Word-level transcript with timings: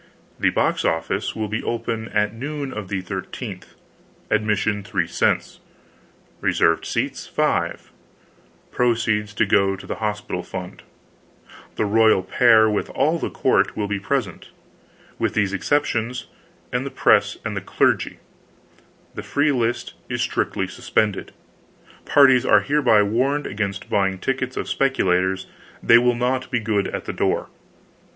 The 0.39 0.49
box 0.49 0.83
office 0.83 1.35
will 1.35 1.47
be 1.47 1.61
open 1.61 2.09
at 2.09 2.33
noon 2.33 2.73
of 2.73 2.87
the 2.87 3.03
13th; 3.03 3.75
ad 4.31 4.43
mission 4.43 4.81
3 4.83 5.05
cents, 5.05 5.59
reserved 6.39 6.85
seatsh 6.85 7.29
5; 7.29 7.91
pro 8.71 8.93
ceeds 8.95 9.31
to 9.35 9.45
go 9.45 9.75
to 9.75 9.85
the 9.85 9.97
hospital 10.01 10.41
fund 10.41 10.81
The 11.75 11.85
royal 11.85 12.23
pair 12.23 12.65
and 12.67 12.89
all 12.89 13.19
the 13.19 13.29
Court 13.29 13.77
will 13.77 13.87
be 13.87 13.99
pres 13.99 14.27
ent. 14.27 14.49
With 15.19 15.35
these 15.35 15.53
exceptions, 15.53 16.25
and 16.73 16.83
the 16.83 16.89
press 16.89 17.37
and 17.45 17.55
the 17.55 17.61
clergy, 17.61 18.17
the 19.13 19.21
free 19.21 19.51
list 19.51 19.93
is 20.09 20.23
strict 20.23 20.55
ly 20.57 20.65
susPended. 20.65 21.29
Parties 22.05 22.43
are 22.43 22.61
hereby 22.61 23.03
warn 23.03 23.41
ed 23.45 23.45
against 23.51 23.87
buying 23.87 24.17
tickets 24.17 24.57
of 24.57 24.67
speculators; 24.67 25.45
they 25.83 25.99
will 25.99 26.15
not 26.15 26.49
be 26.49 26.59
good 26.59 26.87
at 26.87 27.05
the 27.05 27.13
door. 27.13 27.49